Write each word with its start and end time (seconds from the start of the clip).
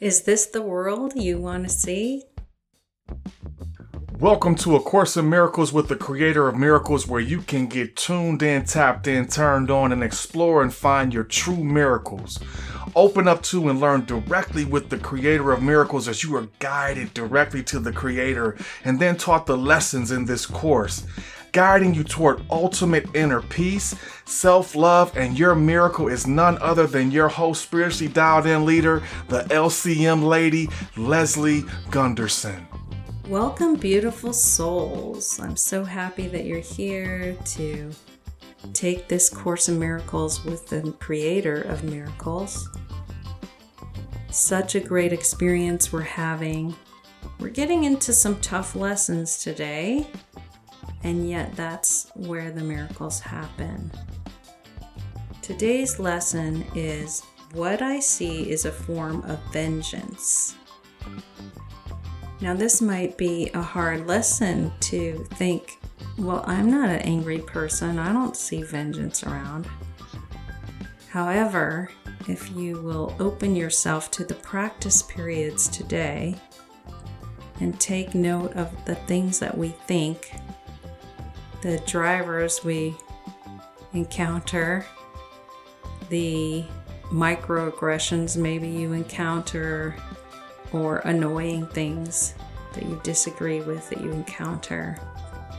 Is 0.00 0.22
this 0.22 0.46
the 0.46 0.62
world 0.62 1.14
you 1.16 1.38
want 1.38 1.64
to 1.64 1.68
see? 1.68 2.22
Welcome 4.20 4.54
to 4.56 4.76
A 4.76 4.80
Course 4.80 5.16
in 5.16 5.28
Miracles 5.28 5.72
with 5.72 5.88
the 5.88 5.96
Creator 5.96 6.46
of 6.46 6.56
Miracles, 6.56 7.08
where 7.08 7.20
you 7.20 7.42
can 7.42 7.66
get 7.66 7.96
tuned 7.96 8.40
in, 8.40 8.64
tapped 8.64 9.08
in, 9.08 9.26
turned 9.26 9.72
on, 9.72 9.90
and 9.90 10.04
explore 10.04 10.62
and 10.62 10.72
find 10.72 11.12
your 11.12 11.24
true 11.24 11.64
miracles. 11.64 12.38
Open 12.94 13.26
up 13.26 13.42
to 13.44 13.68
and 13.68 13.80
learn 13.80 14.04
directly 14.04 14.64
with 14.64 14.88
the 14.88 14.98
Creator 14.98 15.50
of 15.50 15.64
Miracles 15.64 16.06
as 16.06 16.22
you 16.22 16.36
are 16.36 16.48
guided 16.60 17.12
directly 17.12 17.64
to 17.64 17.80
the 17.80 17.92
Creator 17.92 18.56
and 18.84 19.00
then 19.00 19.16
taught 19.16 19.46
the 19.46 19.58
lessons 19.58 20.12
in 20.12 20.26
this 20.26 20.46
course 20.46 21.04
guiding 21.52 21.94
you 21.94 22.04
toward 22.04 22.42
ultimate 22.50 23.06
inner 23.14 23.42
peace, 23.42 23.94
self 24.24 24.74
love, 24.74 25.16
and 25.16 25.38
your 25.38 25.54
miracle 25.54 26.08
is 26.08 26.26
none 26.26 26.58
other 26.60 26.86
than 26.86 27.10
your 27.10 27.28
host, 27.28 27.62
spiritually 27.62 28.12
dialed 28.12 28.46
in 28.46 28.64
leader, 28.64 29.02
the 29.28 29.42
LCM 29.44 30.24
lady, 30.24 30.68
Leslie 30.96 31.62
Gunterson. 31.90 32.66
Welcome, 33.28 33.76
beautiful 33.76 34.32
souls. 34.32 35.38
I'm 35.38 35.56
so 35.56 35.84
happy 35.84 36.28
that 36.28 36.44
you're 36.44 36.60
here 36.60 37.36
to 37.44 37.90
take 38.72 39.08
this 39.08 39.28
Course 39.28 39.68
in 39.68 39.78
Miracles 39.78 40.44
with 40.44 40.66
the 40.66 40.92
creator 40.98 41.62
of 41.62 41.84
miracles. 41.84 42.68
Such 44.30 44.74
a 44.74 44.80
great 44.80 45.12
experience 45.12 45.92
we're 45.92 46.00
having. 46.02 46.74
We're 47.38 47.48
getting 47.50 47.84
into 47.84 48.12
some 48.12 48.40
tough 48.40 48.74
lessons 48.74 49.42
today, 49.42 50.06
and 51.04 51.28
yet 51.28 51.54
that's 51.56 52.10
where 52.14 52.50
the 52.50 52.62
miracles 52.62 53.20
happen. 53.20 53.90
Today's 55.42 55.98
lesson 55.98 56.64
is 56.74 57.22
What 57.52 57.80
I 57.80 58.00
See 58.00 58.50
is 58.50 58.64
a 58.64 58.72
Form 58.72 59.22
of 59.22 59.38
Vengeance. 59.52 60.54
Now, 62.40 62.54
this 62.54 62.80
might 62.80 63.16
be 63.16 63.50
a 63.54 63.62
hard 63.62 64.06
lesson 64.06 64.70
to 64.80 65.24
think, 65.34 65.80
well, 66.18 66.44
I'm 66.46 66.70
not 66.70 66.88
an 66.88 67.00
angry 67.00 67.38
person. 67.38 67.98
I 67.98 68.12
don't 68.12 68.36
see 68.36 68.62
vengeance 68.62 69.24
around. 69.24 69.66
However, 71.08 71.90
if 72.28 72.50
you 72.52 72.82
will 72.82 73.16
open 73.18 73.56
yourself 73.56 74.10
to 74.12 74.24
the 74.24 74.34
practice 74.34 75.02
periods 75.02 75.66
today 75.66 76.36
and 77.60 77.80
take 77.80 78.14
note 78.14 78.52
of 78.52 78.84
the 78.84 78.94
things 78.94 79.38
that 79.38 79.56
we 79.56 79.68
think, 79.86 80.32
the 81.62 81.78
drivers 81.86 82.64
we 82.64 82.94
encounter, 83.92 84.86
the 86.08 86.64
microaggressions 87.10 88.36
maybe 88.36 88.68
you 88.68 88.92
encounter, 88.92 89.96
or 90.72 90.98
annoying 90.98 91.66
things 91.68 92.34
that 92.74 92.84
you 92.84 93.00
disagree 93.02 93.60
with 93.60 93.88
that 93.90 94.00
you 94.00 94.10
encounter. 94.12 94.98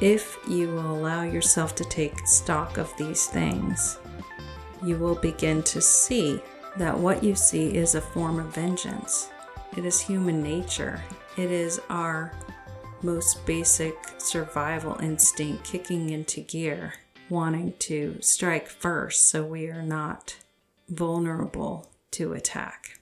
If 0.02 0.38
you 0.48 0.70
will 0.70 0.96
allow 0.96 1.24
yourself 1.24 1.76
to 1.76 1.84
take 1.84 2.28
stock 2.28 2.78
of 2.78 2.96
these 2.98 3.26
things, 3.28 3.98
you 4.84 4.98
will 4.98 5.16
begin 5.16 5.62
to 5.64 5.82
see 5.82 6.42
that 6.78 6.98
what 6.98 7.24
you 7.24 7.36
see 7.36 7.76
is 7.76 7.96
a 7.96 8.02
form 8.02 8.40
of 8.40 8.54
vengeance. 8.54 9.30
It 9.76 9.86
is 9.86 10.00
human 10.00 10.42
nature. 10.42 11.02
It 11.36 11.52
is 11.52 11.82
our 11.90 12.32
most 13.04 13.46
basic 13.46 13.96
survival 14.18 14.98
instinct 15.02 15.64
kicking 15.64 16.10
into 16.10 16.42
gear, 16.42 16.94
wanting 17.30 17.74
to 17.80 18.18
strike 18.22 18.68
first 18.68 19.30
so 19.30 19.44
we 19.44 19.68
are 19.68 19.84
not 19.84 20.36
vulnerable 20.90 21.90
to 22.12 22.34
attack. 22.34 23.00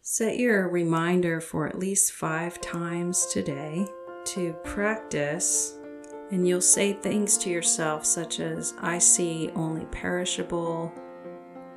Set 0.00 0.36
your 0.36 0.68
reminder 0.68 1.40
for 1.40 1.66
at 1.66 1.78
least 1.78 2.12
five 2.12 2.60
times 2.60 3.26
today 3.26 3.86
to 4.24 4.52
practice, 4.64 5.78
and 6.30 6.46
you'll 6.46 6.60
say 6.60 6.92
things 6.92 7.36
to 7.38 7.50
yourself 7.50 8.04
such 8.06 8.40
as, 8.40 8.74
I 8.80 8.98
see 8.98 9.50
only 9.54 9.84
perishable, 9.86 10.92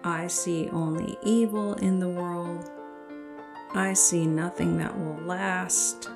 I 0.04 0.28
see 0.28 0.70
only 0.70 1.18
evil 1.24 1.74
in 1.76 2.00
the 2.00 2.10
world, 2.10 2.70
I 3.74 3.94
see 3.94 4.26
nothing 4.26 4.78
that 4.78 4.98
will 4.98 5.20
last, 5.26 6.10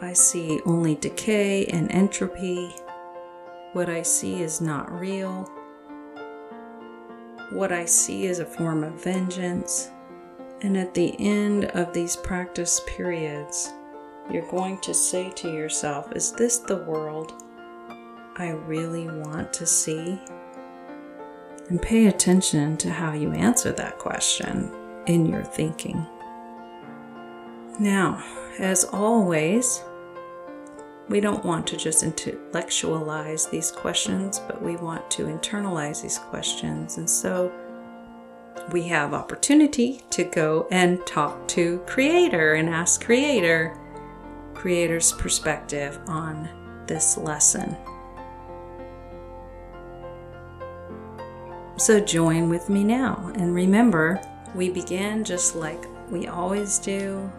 I 0.00 0.12
see 0.12 0.60
only 0.66 0.96
decay 0.96 1.66
and 1.66 1.90
entropy, 1.92 2.74
what 3.74 3.88
I 3.88 4.02
see 4.02 4.40
is 4.40 4.60
not 4.60 4.92
real. 4.92 5.50
What 7.50 7.72
I 7.72 7.84
see 7.86 8.26
is 8.26 8.38
a 8.38 8.46
form 8.46 8.84
of 8.84 9.02
vengeance. 9.02 9.90
And 10.62 10.76
at 10.76 10.94
the 10.94 11.16
end 11.18 11.64
of 11.66 11.92
these 11.92 12.14
practice 12.14 12.80
periods, 12.86 13.72
you're 14.30 14.48
going 14.48 14.78
to 14.82 14.94
say 14.94 15.30
to 15.30 15.52
yourself, 15.52 16.12
Is 16.12 16.30
this 16.30 16.58
the 16.58 16.76
world 16.76 17.42
I 18.36 18.50
really 18.50 19.08
want 19.08 19.52
to 19.54 19.66
see? 19.66 20.20
And 21.68 21.82
pay 21.82 22.06
attention 22.06 22.76
to 22.76 22.92
how 22.92 23.12
you 23.12 23.32
answer 23.32 23.72
that 23.72 23.98
question 23.98 24.70
in 25.06 25.26
your 25.26 25.42
thinking. 25.42 26.06
Now, 27.78 28.22
as 28.58 28.84
always, 28.84 29.82
we 31.08 31.20
don't 31.20 31.44
want 31.44 31.66
to 31.68 31.76
just 31.76 32.02
intellectualize 32.02 33.46
these 33.46 33.70
questions, 33.70 34.38
but 34.38 34.62
we 34.62 34.76
want 34.76 35.10
to 35.12 35.24
internalize 35.26 36.02
these 36.02 36.18
questions. 36.18 36.98
And 36.98 37.08
so 37.08 37.52
we 38.72 38.82
have 38.84 39.12
opportunity 39.12 40.02
to 40.10 40.24
go 40.24 40.66
and 40.70 41.04
talk 41.06 41.46
to 41.48 41.78
creator 41.86 42.54
and 42.54 42.68
ask 42.68 43.04
creator 43.04 43.76
creator's 44.54 45.12
perspective 45.12 45.98
on 46.06 46.48
this 46.86 47.18
lesson. 47.18 47.76
So 51.76 52.00
join 52.00 52.48
with 52.48 52.70
me 52.70 52.84
now. 52.84 53.30
And 53.34 53.54
remember 53.54 54.20
we 54.54 54.70
begin 54.70 55.24
just 55.24 55.56
like 55.56 55.84
we 56.08 56.28
always 56.28 56.78
do 56.78 57.30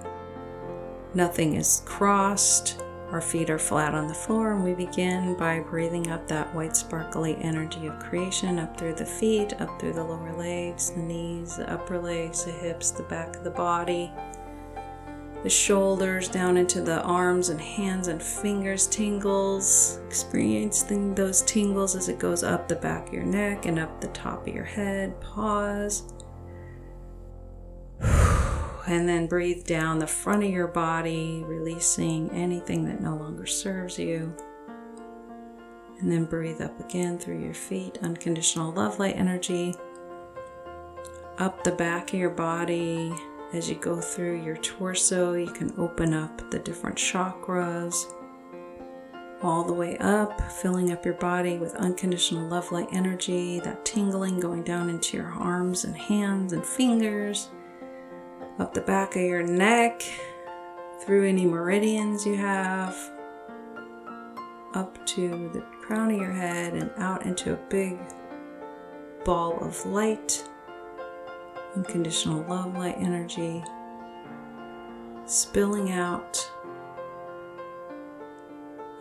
nothing 1.15 1.55
is 1.55 1.81
crossed 1.85 2.81
our 3.11 3.21
feet 3.21 3.49
are 3.49 3.59
flat 3.59 3.93
on 3.93 4.07
the 4.07 4.13
floor, 4.13 4.53
and 4.53 4.63
we 4.63 4.73
begin 4.73 5.35
by 5.35 5.59
breathing 5.59 6.09
up 6.11 6.27
that 6.27 6.53
white, 6.55 6.75
sparkly 6.75 7.37
energy 7.37 7.85
of 7.85 7.99
creation 7.99 8.57
up 8.57 8.77
through 8.77 8.95
the 8.95 9.05
feet, 9.05 9.53
up 9.61 9.79
through 9.79 9.93
the 9.93 10.03
lower 10.03 10.33
legs, 10.33 10.89
the 10.89 11.01
knees, 11.01 11.55
the 11.55 11.71
upper 11.71 11.99
legs, 11.99 12.45
the 12.45 12.51
hips, 12.51 12.91
the 12.91 13.03
back 13.03 13.35
of 13.35 13.43
the 13.43 13.51
body, 13.51 14.11
the 15.43 15.49
shoulders, 15.49 16.27
down 16.27 16.57
into 16.57 16.81
the 16.81 17.01
arms 17.03 17.49
and 17.49 17.61
hands 17.61 18.07
and 18.07 18.21
fingers, 18.21 18.87
tingles. 18.87 19.99
Experiencing 20.07 21.13
those 21.13 21.43
tingles 21.43 21.95
as 21.95 22.09
it 22.09 22.17
goes 22.17 22.43
up 22.43 22.67
the 22.67 22.75
back 22.75 23.07
of 23.07 23.13
your 23.13 23.23
neck 23.23 23.67
and 23.67 23.77
up 23.77 24.01
the 24.01 24.07
top 24.07 24.47
of 24.47 24.53
your 24.53 24.65
head. 24.65 25.21
Pause 25.21 26.14
and 28.87 29.09
then 29.09 29.27
breathe 29.27 29.65
down 29.65 29.99
the 29.99 30.07
front 30.07 30.43
of 30.43 30.49
your 30.49 30.67
body, 30.67 31.43
releasing 31.45 32.29
anything 32.31 32.85
that 32.85 33.01
no 33.01 33.15
longer 33.15 33.45
serves 33.45 33.97
you. 33.97 34.35
And 35.99 36.11
then 36.11 36.25
breathe 36.25 36.61
up 36.61 36.79
again 36.79 37.17
through 37.17 37.41
your 37.41 37.53
feet, 37.53 37.97
unconditional 38.01 38.71
love 38.71 38.99
light 38.99 39.15
energy. 39.15 39.73
Up 41.37 41.63
the 41.63 41.71
back 41.71 42.13
of 42.13 42.19
your 42.19 42.29
body 42.29 43.13
as 43.53 43.69
you 43.69 43.75
go 43.75 43.99
through 43.99 44.43
your 44.43 44.57
torso, 44.57 45.33
you 45.33 45.47
can 45.47 45.73
open 45.77 46.13
up 46.13 46.51
the 46.51 46.59
different 46.59 46.97
chakras 46.97 48.11
all 49.41 49.63
the 49.63 49.73
way 49.73 49.97
up, 49.99 50.51
filling 50.51 50.91
up 50.91 51.05
your 51.05 51.13
body 51.15 51.57
with 51.57 51.75
unconditional 51.75 52.47
love 52.47 52.71
light 52.71 52.87
energy, 52.91 53.59
that 53.59 53.85
tingling 53.85 54.39
going 54.39 54.63
down 54.63 54.89
into 54.89 55.17
your 55.17 55.31
arms 55.31 55.83
and 55.83 55.95
hands 55.95 56.53
and 56.53 56.65
fingers 56.65 57.49
up 58.59 58.73
the 58.73 58.81
back 58.81 59.15
of 59.15 59.21
your 59.21 59.43
neck, 59.43 60.01
through 61.01 61.27
any 61.27 61.45
meridians 61.45 62.25
you 62.25 62.35
have, 62.35 62.97
up 64.73 65.05
to 65.05 65.49
the 65.53 65.61
crown 65.81 66.11
of 66.11 66.19
your 66.19 66.31
head, 66.31 66.73
and 66.73 66.89
out 66.97 67.25
into 67.25 67.53
a 67.53 67.57
big 67.69 67.97
ball 69.23 69.57
of 69.63 69.85
light, 69.85 70.47
unconditional 71.75 72.43
love 72.47 72.75
light 72.77 72.95
energy, 72.97 73.63
spilling 75.25 75.91
out 75.91 76.49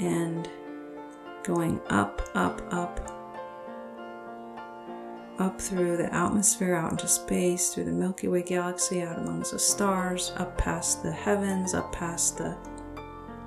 and 0.01 0.49
going 1.45 1.81
up, 1.91 2.23
up, 2.35 2.61
up 2.73 3.24
up 5.39 5.61
through 5.61 5.97
the 5.97 6.13
atmosphere, 6.15 6.75
out 6.75 6.93
into 6.93 7.09
space, 7.09 7.75
through 7.75 7.85
the 7.85 7.93
Milky 7.93 8.29
Way 8.29 8.43
galaxy, 8.43 9.03
out 9.03 9.19
amongst 9.19 9.53
the 9.53 9.59
stars, 9.59 10.33
up 10.37 10.57
past 10.57 11.03
the 11.03 11.13
heavens, 11.13 11.75
up 11.75 11.93
past 11.93 12.39
the 12.39 12.57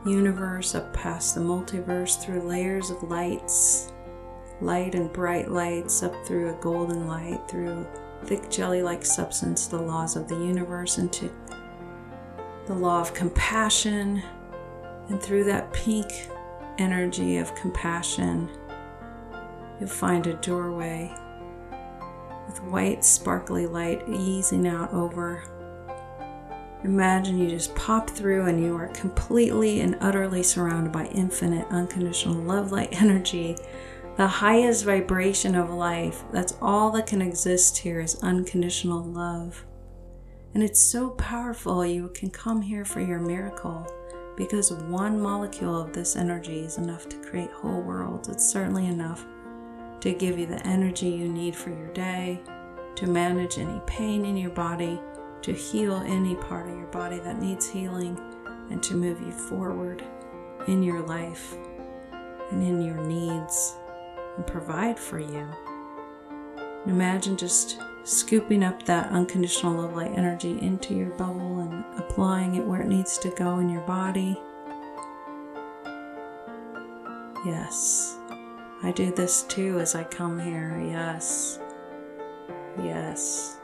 universe, 0.05 0.75
up 0.75 0.93
past 0.93 1.35
the 1.35 1.41
multiverse, 1.41 2.21
through 2.21 2.41
layers 2.41 2.89
of 2.89 3.03
lights, 3.03 3.91
light 4.61 4.95
and 4.95 5.11
bright 5.13 5.49
lights, 5.49 6.03
up 6.03 6.13
through 6.25 6.49
a 6.49 6.61
golden 6.61 7.07
light, 7.07 7.47
through 7.47 7.87
thick 8.23 8.49
jelly 8.49 8.81
like 8.81 9.05
substance, 9.05 9.67
the 9.67 9.81
laws 9.81 10.15
of 10.15 10.27
the 10.27 10.35
universe, 10.35 10.97
into 10.97 11.31
the 12.65 12.73
law 12.73 12.99
of 12.99 13.13
compassion. 13.13 14.21
And 15.09 15.21
through 15.21 15.45
that 15.45 15.71
pink 15.71 16.29
energy 16.77 17.37
of 17.37 17.55
compassion, 17.55 18.49
you'll 19.79 19.87
find 19.87 20.27
a 20.27 20.33
doorway 20.33 21.13
with 22.47 22.63
white, 22.63 23.05
sparkly 23.05 23.67
light 23.67 24.03
easing 24.09 24.67
out 24.67 24.91
over. 24.93 25.43
Imagine 26.83 27.37
you 27.37 27.49
just 27.49 27.75
pop 27.75 28.09
through 28.09 28.45
and 28.45 28.63
you 28.63 28.75
are 28.75 28.87
completely 28.89 29.81
and 29.81 29.97
utterly 29.99 30.41
surrounded 30.41 30.91
by 30.91 31.05
infinite, 31.07 31.67
unconditional 31.69 32.41
love 32.41 32.71
light 32.71 32.89
energy 33.01 33.55
the 34.17 34.27
highest 34.27 34.83
vibration 34.83 35.53
of 35.53 35.69
life. 35.69 36.23
That's 36.31 36.57
all 36.59 36.89
that 36.91 37.05
can 37.05 37.21
exist 37.21 37.77
here 37.77 37.99
is 37.99 38.21
unconditional 38.23 39.03
love. 39.03 39.63
And 40.55 40.63
it's 40.63 40.81
so 40.81 41.11
powerful, 41.11 41.85
you 41.85 42.09
can 42.09 42.31
come 42.31 42.63
here 42.63 42.83
for 42.83 42.99
your 42.99 43.19
miracle 43.19 43.85
because 44.35 44.73
one 44.73 45.21
molecule 45.21 45.79
of 45.79 45.93
this 45.93 46.15
energy 46.15 46.61
is 46.61 46.79
enough 46.79 47.07
to 47.09 47.17
create 47.17 47.51
whole 47.51 47.81
worlds. 47.81 48.27
It's 48.27 48.47
certainly 48.47 48.87
enough 48.87 49.23
to 50.01 50.13
give 50.13 50.37
you 50.37 50.45
the 50.45 50.65
energy 50.65 51.07
you 51.07 51.27
need 51.27 51.55
for 51.55 51.69
your 51.69 51.91
day, 51.93 52.39
to 52.95 53.07
manage 53.07 53.57
any 53.57 53.81
pain 53.85 54.25
in 54.25 54.37
your 54.37 54.51
body, 54.51 54.99
to 55.41 55.53
heal 55.53 55.95
any 56.05 56.35
part 56.35 56.67
of 56.67 56.75
your 56.75 56.87
body 56.87 57.19
that 57.19 57.39
needs 57.41 57.69
healing, 57.69 58.19
and 58.69 58.81
to 58.83 58.95
move 58.95 59.21
you 59.21 59.31
forward 59.31 60.03
in 60.67 60.83
your 60.83 61.01
life 61.01 61.55
and 62.51 62.61
in 62.63 62.81
your 62.81 62.97
needs 62.97 63.75
and 64.35 64.45
provide 64.45 64.99
for 64.99 65.19
you. 65.19 65.47
Imagine 66.85 67.37
just 67.37 67.79
scooping 68.03 68.63
up 68.63 68.83
that 68.83 69.11
unconditional 69.11 69.81
love 69.81 69.95
light 69.95 70.11
energy 70.15 70.57
into 70.61 70.93
your 70.93 71.09
bubble 71.11 71.59
and 71.59 71.83
applying 71.99 72.55
it 72.55 72.65
where 72.65 72.81
it 72.81 72.87
needs 72.87 73.17
to 73.17 73.29
go 73.31 73.59
in 73.59 73.69
your 73.69 73.81
body. 73.81 74.39
Yes, 77.45 78.16
I 78.83 78.91
do 78.91 79.11
this 79.11 79.43
too 79.43 79.79
as 79.79 79.95
I 79.95 80.03
come 80.03 80.39
here. 80.39 80.79
Yes, 80.79 81.59
yes, 82.77 83.57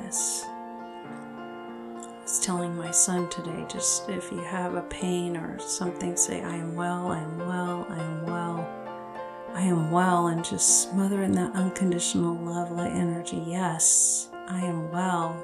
yes 0.00 0.44
I 0.48 2.22
was 2.22 2.40
telling 2.40 2.76
my 2.76 2.90
son 2.90 3.28
today 3.28 3.64
just 3.68 4.08
if 4.08 4.32
you 4.32 4.38
have 4.38 4.74
a 4.74 4.82
pain 4.82 5.36
or 5.36 5.58
something, 5.60 6.16
say, 6.16 6.42
I 6.42 6.56
am 6.56 6.74
well, 6.74 7.12
I 7.12 7.20
am 7.20 7.38
well, 7.38 7.86
I 7.88 7.98
am 8.00 8.26
well, 8.26 8.68
I 9.54 9.62
am 9.62 9.90
well, 9.92 10.26
and 10.26 10.44
just 10.44 10.90
smother 10.90 11.22
in 11.22 11.32
that 11.32 11.54
unconditional 11.54 12.34
love 12.34 12.72
light 12.72 12.92
energy. 12.92 13.42
Yes, 13.46 14.30
I 14.48 14.60
am 14.60 14.90
well. 14.90 15.36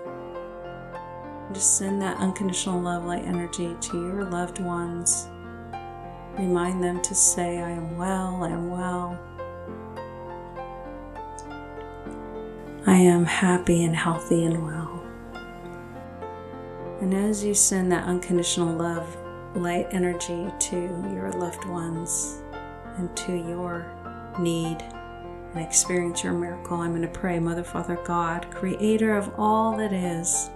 Just 1.52 1.78
send 1.78 2.02
that 2.02 2.16
unconditional 2.18 2.80
love 2.80 3.04
light 3.04 3.24
energy 3.24 3.76
to 3.80 4.02
your 4.02 4.24
loved 4.24 4.58
ones. 4.58 5.28
Remind 6.38 6.82
them 6.82 7.00
to 7.02 7.14
say, 7.14 7.60
I 7.60 7.70
am 7.70 7.96
well, 7.96 8.42
I 8.42 8.48
am 8.50 8.70
well. 8.70 9.18
I 12.86 12.96
am 12.96 13.24
happy 13.24 13.84
and 13.84 13.94
healthy 13.94 14.44
and 14.44 14.64
well. 14.64 15.02
And 17.00 17.14
as 17.14 17.44
you 17.44 17.54
send 17.54 17.92
that 17.92 18.04
unconditional 18.04 18.74
love, 18.74 19.16
light 19.54 19.86
energy 19.92 20.50
to 20.58 20.76
your 21.12 21.30
loved 21.32 21.64
ones 21.66 22.42
and 22.96 23.16
to 23.16 23.32
your 23.32 23.86
need 24.38 24.78
and 25.54 25.64
experience 25.64 26.24
your 26.24 26.32
miracle, 26.32 26.78
I'm 26.78 26.90
going 26.90 27.02
to 27.02 27.08
pray, 27.08 27.38
Mother, 27.38 27.62
Father, 27.62 27.98
God, 28.04 28.50
creator 28.50 29.16
of 29.16 29.30
all 29.38 29.76
that 29.76 29.92
is. 29.92 30.50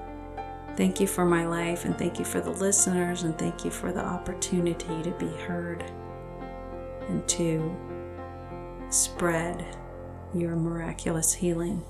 Thank 0.78 1.00
you 1.00 1.08
for 1.08 1.25
my 1.25 1.44
life 1.44 1.86
and 1.86 1.98
thank 1.98 2.20
you 2.20 2.25
for 2.25 2.40
the 2.40 2.52
listeners 2.52 3.25
and 3.25 3.36
thank 3.36 3.64
you 3.64 3.70
for 3.72 3.90
the 3.90 3.98
opportunity 3.98 5.02
to 5.02 5.10
be 5.19 5.26
heard 5.26 5.82
and 7.08 7.26
to 7.30 7.76
spread 8.88 9.76
your 10.32 10.54
miraculous 10.54 11.34
healing. 11.34 11.82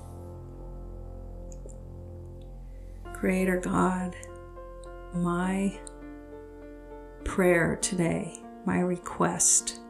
Creator 3.13 3.59
God, 3.59 4.15
my 5.13 5.79
prayer 7.25 7.75
today, 7.75 8.39
my 8.65 8.79
request, 8.79 9.81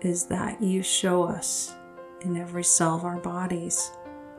is 0.00 0.26
that 0.26 0.60
you 0.60 0.82
show 0.82 1.22
us 1.22 1.76
in 2.22 2.36
every 2.36 2.64
cell 2.64 2.96
of 2.96 3.04
our 3.04 3.18
bodies 3.18 3.92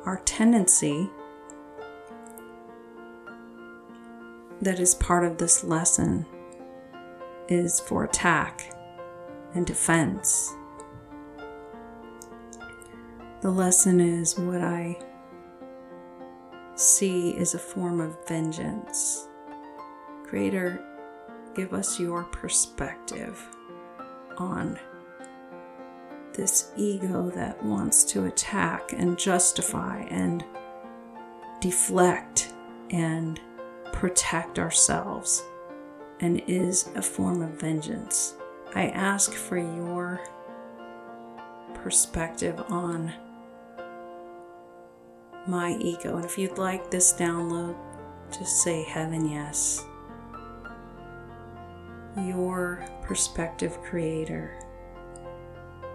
our 0.05 0.17
tendency 0.25 1.09
that 4.65 4.79
is 4.79 4.95
part 4.95 5.23
of 5.23 5.38
this 5.38 5.63
lesson 5.63 6.25
is 7.47 7.79
for 7.79 8.03
attack 8.03 8.73
and 9.53 9.65
defense. 9.65 10.53
The 13.41 13.51
lesson 13.51 14.00
is 14.00 14.38
what 14.38 14.62
I 14.62 14.97
see 16.75 17.29
is 17.29 17.53
a 17.53 17.59
form 17.59 18.01
of 18.01 18.17
vengeance 18.27 19.27
Creator, 20.27 20.83
give 21.53 21.73
us 21.73 22.00
your 22.00 22.23
perspective 22.23 23.41
on 24.38 24.77
this 26.33 26.71
ego 26.75 27.29
that 27.29 27.63
wants 27.63 28.03
to 28.06 28.25
attack 28.25 28.91
and 28.91 29.17
justify 29.17 30.00
and 30.09 30.44
deflect 31.62 32.51
and 32.89 33.39
protect 33.91 34.59
ourselves 34.59 35.43
and 36.19 36.41
is 36.47 36.89
a 36.95 37.01
form 37.01 37.41
of 37.41 37.59
vengeance. 37.59 38.35
I 38.73 38.87
ask 38.87 39.33
for 39.33 39.57
your 39.57 40.21
perspective 41.73 42.59
on 42.69 43.13
my 45.47 45.77
ego. 45.79 46.15
And 46.15 46.25
if 46.25 46.37
you'd 46.37 46.57
like 46.57 46.89
this 46.89 47.13
download, 47.13 47.75
just 48.31 48.63
say 48.63 48.83
heaven 48.83 49.29
yes 49.29 49.85
your 52.17 52.85
perspective 53.01 53.81
creator 53.83 54.57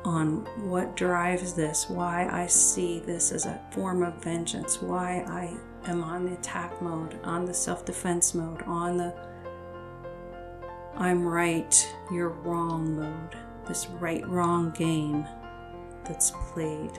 on 0.04 0.46
what 0.68 0.96
drives 0.96 1.52
this, 1.54 1.88
why 1.88 2.28
I 2.30 2.46
see 2.46 3.00
this 3.00 3.32
as 3.32 3.46
a 3.46 3.60
form 3.70 4.02
of 4.02 4.22
vengeance, 4.22 4.80
why 4.80 5.24
I 5.26 5.56
am 5.86 6.02
on 6.02 6.26
the 6.26 6.32
attack 6.32 6.80
mode, 6.82 7.18
on 7.24 7.44
the 7.44 7.54
self 7.54 7.84
defense 7.84 8.34
mode, 8.34 8.62
on 8.62 8.96
the 8.96 9.14
I'm 10.96 11.24
right, 11.24 11.94
you're 12.12 12.28
wrong 12.28 12.96
mode, 12.96 13.36
this 13.66 13.86
right 13.86 14.26
wrong 14.28 14.70
game 14.72 15.26
that's 16.04 16.32
played. 16.52 16.98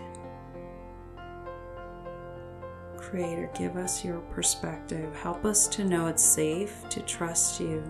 Creator, 2.97 3.51
give 3.53 3.77
us 3.77 4.03
your 4.03 4.19
perspective. 4.31 5.13
Help 5.15 5.45
us 5.45 5.67
to 5.67 5.83
know 5.83 6.07
it's 6.07 6.23
safe 6.23 6.87
to 6.89 7.01
trust 7.01 7.59
you 7.59 7.83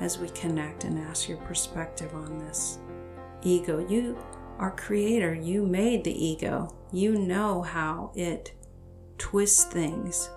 as 0.00 0.18
we 0.18 0.28
connect 0.30 0.84
and 0.84 0.98
ask 0.98 1.28
your 1.28 1.38
perspective 1.38 2.14
on 2.14 2.38
this. 2.38 2.78
Ego, 3.42 3.84
you 3.88 4.18
are 4.58 4.70
creator, 4.70 5.34
you 5.34 5.64
made 5.66 6.04
the 6.04 6.24
ego. 6.24 6.74
You 6.92 7.18
know 7.18 7.62
how 7.62 8.12
it 8.14 8.52
twists 9.18 9.64
things 9.64 10.30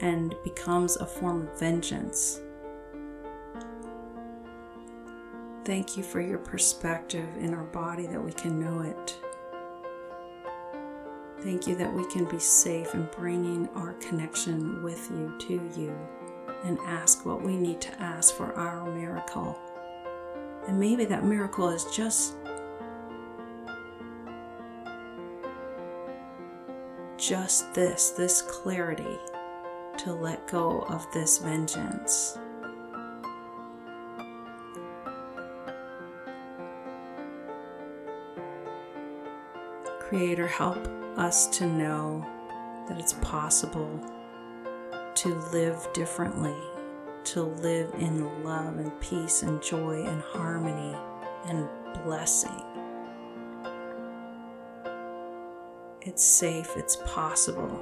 and 0.00 0.34
becomes 0.42 0.96
a 0.96 1.06
form 1.06 1.46
of 1.46 1.58
vengeance. 1.58 2.40
Thank 5.64 5.96
you 5.96 6.02
for 6.02 6.20
your 6.20 6.38
perspective 6.38 7.26
in 7.38 7.54
our 7.54 7.64
body 7.64 8.06
that 8.06 8.22
we 8.22 8.32
can 8.32 8.60
know 8.60 8.82
it. 8.82 9.16
Thank 11.40 11.66
you 11.66 11.74
that 11.76 11.92
we 11.92 12.06
can 12.10 12.24
be 12.26 12.38
safe 12.38 12.94
in 12.94 13.08
bringing 13.16 13.68
our 13.74 13.94
connection 13.94 14.82
with 14.82 15.10
you 15.10 15.34
to 15.40 15.80
you 15.80 15.96
and 16.64 16.78
ask 16.80 17.24
what 17.26 17.42
we 17.42 17.56
need 17.56 17.80
to 17.82 18.00
ask 18.00 18.34
for 18.34 18.54
our 18.54 18.90
miracle. 18.94 19.58
And 20.66 20.80
maybe 20.80 21.04
that 21.04 21.24
miracle 21.24 21.68
is 21.68 21.84
just 21.94 22.34
just 27.28 27.72
this, 27.72 28.10
this 28.10 28.42
clarity 28.42 29.18
to 29.96 30.12
let 30.12 30.46
go 30.46 30.80
of 30.82 31.06
this 31.12 31.38
vengeance. 31.38 32.38
Creator, 40.00 40.46
help 40.46 40.86
us 41.16 41.46
to 41.46 41.66
know 41.66 42.24
that 42.88 42.98
it's 42.98 43.14
possible 43.14 44.00
to 45.14 45.34
live 45.52 45.88
differently, 45.94 46.54
to 47.24 47.42
live 47.42 47.90
in 47.94 48.44
love 48.44 48.76
and 48.76 49.00
peace 49.00 49.42
and 49.42 49.62
joy 49.62 50.04
and 50.04 50.20
harmony 50.20 50.94
and 51.46 51.66
blessing. 52.04 52.73
It's 56.06 56.22
safe, 56.22 56.76
it's 56.76 56.96
possible. 56.96 57.80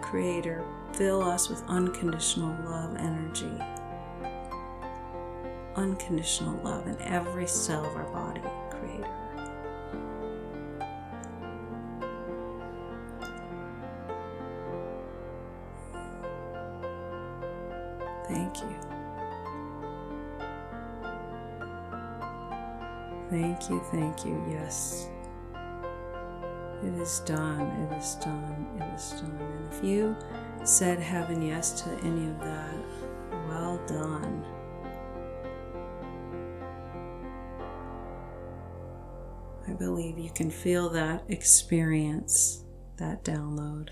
Creator, 0.00 0.64
fill 0.94 1.22
us 1.22 1.50
with 1.50 1.62
unconditional 1.68 2.56
love 2.64 2.96
energy. 2.96 3.52
Unconditional 5.76 6.58
love 6.64 6.86
in 6.86 6.98
every 7.02 7.46
cell 7.46 7.84
of 7.84 7.94
our 7.94 8.10
body, 8.10 8.40
Creator. 8.70 9.06
Thank 18.28 18.56
you. 18.62 18.76
Thank 23.28 23.68
you, 23.68 23.80
thank 23.90 24.24
you, 24.24 24.42
yes. 24.50 25.10
It 26.82 26.94
is 26.94 27.20
done, 27.20 27.66
it 27.66 27.96
is 27.98 28.14
done, 28.16 28.66
it 28.80 28.94
is 28.94 29.10
done. 29.20 29.38
And 29.38 29.72
if 29.72 29.84
you 29.84 30.16
said 30.64 30.98
heaven 30.98 31.42
yes 31.42 31.82
to 31.82 31.90
any 32.04 32.26
of 32.28 32.40
that, 32.40 32.74
well 33.48 33.78
done. 33.86 34.44
I 39.68 39.72
believe 39.72 40.18
you 40.18 40.30
can 40.30 40.50
feel 40.50 40.88
that 40.90 41.24
experience, 41.28 42.64
that 42.96 43.24
download. 43.24 43.90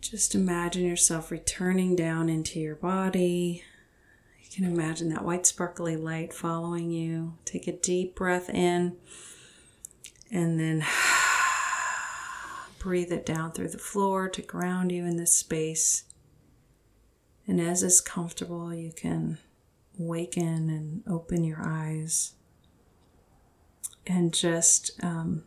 Just 0.00 0.34
imagine 0.34 0.84
yourself 0.84 1.30
returning 1.30 1.94
down 1.94 2.28
into 2.28 2.58
your 2.58 2.74
body. 2.74 3.62
You 4.42 4.50
can 4.50 4.64
imagine 4.64 5.10
that 5.10 5.24
white 5.24 5.46
sparkly 5.46 5.96
light 5.96 6.32
following 6.32 6.90
you. 6.90 7.34
Take 7.44 7.68
a 7.68 7.72
deep 7.72 8.16
breath 8.16 8.48
in 8.48 8.96
and 10.30 10.58
then 10.58 10.84
breathe 12.78 13.12
it 13.12 13.26
down 13.26 13.52
through 13.52 13.68
the 13.68 13.78
floor 13.78 14.28
to 14.28 14.42
ground 14.42 14.92
you 14.92 15.04
in 15.04 15.16
this 15.16 15.36
space. 15.36 16.04
And 17.46 17.60
as 17.60 17.82
is 17.82 18.00
comfortable, 18.00 18.72
you 18.72 18.92
can 18.92 19.38
waken 19.98 20.70
and 20.70 21.02
open 21.06 21.44
your 21.44 21.62
eyes 21.62 22.32
and 24.06 24.32
just, 24.32 24.92
um, 25.02 25.44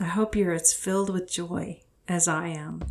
I 0.00 0.04
hope 0.04 0.34
you're 0.34 0.52
as 0.52 0.72
filled 0.72 1.10
with 1.10 1.30
joy 1.30 1.80
as 2.08 2.26
I 2.28 2.48
am. 2.48 2.82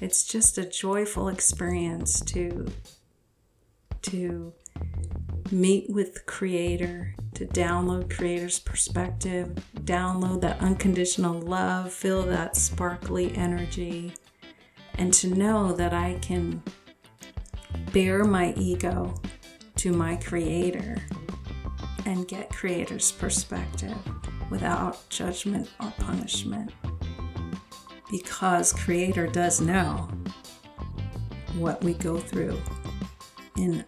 It's 0.00 0.24
just 0.24 0.58
a 0.58 0.64
joyful 0.64 1.28
experience 1.28 2.20
to 2.20 2.68
to 4.02 4.52
meet 5.50 5.88
with 5.90 6.26
creator, 6.26 7.14
to 7.34 7.46
download 7.46 8.10
creator's 8.10 8.58
perspective, 8.58 9.48
download 9.80 10.40
that 10.40 10.60
unconditional 10.60 11.40
love, 11.40 11.92
feel 11.92 12.22
that 12.22 12.56
sparkly 12.56 13.34
energy, 13.36 14.12
and 14.96 15.12
to 15.14 15.28
know 15.28 15.72
that 15.72 15.92
I 15.92 16.18
can 16.20 16.62
bare 17.92 18.24
my 18.24 18.52
ego 18.54 19.14
to 19.76 19.92
my 19.92 20.16
creator 20.16 21.00
and 22.06 22.26
get 22.26 22.50
creator's 22.50 23.12
perspective 23.12 23.96
without 24.50 25.08
judgment 25.08 25.68
or 25.80 25.92
punishment. 25.98 26.72
Because 28.10 28.72
Creator 28.72 29.26
does 29.28 29.60
know 29.60 30.08
what 31.58 31.82
we 31.84 31.94
go 31.94 32.18
through 32.18 32.58
in 33.56 33.84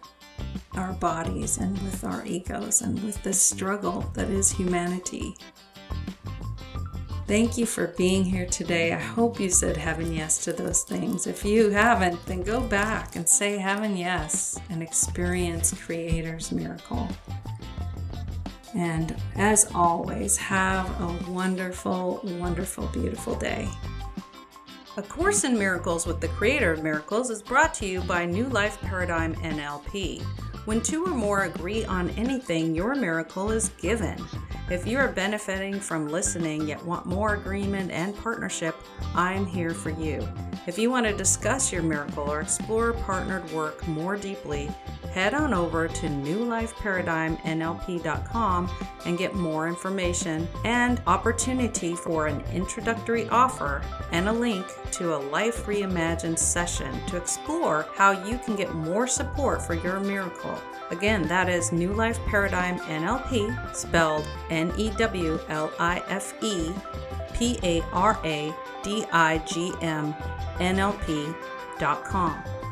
our 0.75 0.93
bodies 0.93 1.57
and 1.57 1.73
with 1.83 2.03
our 2.03 2.25
egos 2.25 2.81
and 2.81 3.01
with 3.03 3.21
the 3.23 3.33
struggle 3.33 4.09
that 4.13 4.29
is 4.29 4.51
humanity. 4.51 5.35
Thank 7.27 7.57
you 7.57 7.65
for 7.65 7.87
being 7.97 8.25
here 8.25 8.45
today. 8.45 8.91
I 8.91 8.99
hope 8.99 9.39
you 9.39 9.49
said 9.49 9.77
heaven 9.77 10.13
yes 10.13 10.43
to 10.43 10.51
those 10.51 10.83
things. 10.83 11.27
If 11.27 11.45
you 11.45 11.69
haven't, 11.69 12.25
then 12.25 12.43
go 12.43 12.59
back 12.59 13.15
and 13.15 13.27
say 13.27 13.57
heaven 13.57 13.95
yes 13.95 14.59
and 14.69 14.83
experience 14.83 15.73
Creator's 15.85 16.51
miracle. 16.51 17.07
And 18.75 19.15
as 19.35 19.69
always, 19.73 20.35
have 20.37 20.89
a 20.99 21.31
wonderful, 21.31 22.19
wonderful, 22.37 22.87
beautiful 22.87 23.35
day. 23.35 23.69
A 24.97 25.01
Course 25.01 25.45
in 25.45 25.57
Miracles 25.57 26.05
with 26.05 26.19
the 26.19 26.27
Creator 26.27 26.73
of 26.73 26.83
Miracles 26.83 27.29
is 27.29 27.41
brought 27.41 27.73
to 27.75 27.85
you 27.85 28.01
by 28.01 28.25
New 28.25 28.49
Life 28.49 28.77
Paradigm 28.81 29.33
NLP. 29.35 30.21
When 30.65 30.81
two 30.81 31.05
or 31.05 31.13
more 31.13 31.43
agree 31.45 31.85
on 31.85 32.09
anything, 32.11 32.75
your 32.75 32.93
miracle 32.93 33.51
is 33.51 33.69
given. 33.81 34.21
If 34.69 34.85
you 34.85 34.97
are 34.97 35.07
benefiting 35.07 35.79
from 35.79 36.09
listening 36.09 36.67
yet 36.67 36.83
want 36.83 37.05
more 37.05 37.35
agreement 37.35 37.89
and 37.89 38.13
partnership, 38.17 38.75
I'm 39.15 39.45
here 39.45 39.73
for 39.73 39.91
you. 39.91 40.27
If 40.67 40.77
you 40.77 40.91
want 40.91 41.05
to 41.05 41.15
discuss 41.15 41.71
your 41.71 41.83
miracle 41.83 42.29
or 42.29 42.41
explore 42.41 42.91
partnered 42.91 43.49
work 43.51 43.87
more 43.87 44.17
deeply, 44.17 44.69
head 45.11 45.33
on 45.33 45.53
over 45.53 45.87
to 45.87 46.07
newlifeparadigmnlp.com 46.07 48.69
and 49.05 49.17
get 49.17 49.35
more 49.35 49.67
information 49.67 50.47
and 50.63 51.01
opportunity 51.07 51.95
for 51.95 52.27
an 52.27 52.41
introductory 52.53 53.27
offer 53.29 53.81
and 54.11 54.29
a 54.29 54.33
link 54.33 54.65
to 54.91 55.15
a 55.15 55.17
Life 55.17 55.65
Reimagined 55.65 56.37
session 56.37 56.93
to 57.07 57.17
explore 57.17 57.87
how 57.95 58.11
you 58.11 58.37
can 58.39 58.55
get 58.55 58.73
more 58.73 59.07
support 59.07 59.61
for 59.61 59.73
your 59.73 59.99
miracle. 59.99 60.57
Again, 60.91 61.27
that 61.27 61.49
is 61.49 61.71
New 61.71 61.93
Life 61.93 62.19
Paradigm 62.25 62.77
NLP, 62.79 63.75
spelled 63.75 64.27
N 64.49 64.73
E 64.77 64.89
W 64.97 65.39
L 65.47 65.71
I 65.79 66.03
F 66.07 66.33
E 66.43 66.71
P 67.33 67.57
A 67.63 67.81
R 67.93 68.19
A 68.23 68.53
D 68.83 69.05
I 69.11 69.39
G 69.39 69.73
M 69.81 70.13
NLP.com 70.59 72.43